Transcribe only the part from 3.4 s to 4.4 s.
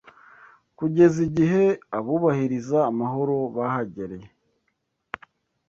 bahagereye